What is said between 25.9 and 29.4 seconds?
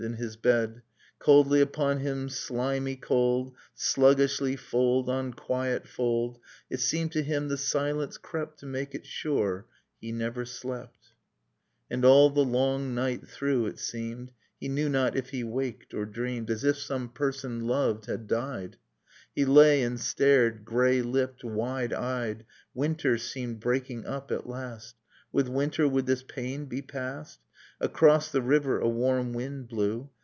this pain be past? Across the river a warm